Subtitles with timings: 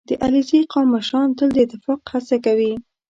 [0.09, 2.73] •د علیزي قوم مشران تل د اتفاق هڅه کوي.